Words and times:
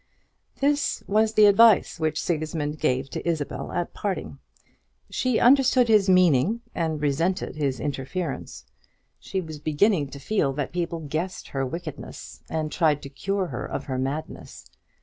This 0.61 1.03
was 1.05 1.35
the 1.35 1.45
advice 1.45 1.99
which 1.99 2.19
Sigismund 2.19 2.79
gave 2.79 3.07
to 3.11 3.23
Isabel 3.27 3.71
at 3.71 3.93
parting. 3.93 4.39
She 5.11 5.37
understood 5.37 5.89
his 5.89 6.09
meaning, 6.09 6.61
and 6.73 6.99
resented 6.99 7.55
his 7.55 7.79
interference. 7.79 8.65
She 9.19 9.41
was 9.41 9.59
beginning 9.59 10.07
to 10.09 10.19
feel 10.19 10.53
that 10.53 10.73
people 10.73 11.01
guessed 11.01 11.49
her 11.49 11.67
wickedness, 11.67 12.41
and 12.49 12.71
tried 12.71 13.03
to 13.03 13.09
cure 13.09 13.45
her 13.53 13.63
of 13.63 13.83
her 13.83 13.99
madness. 13.99 14.71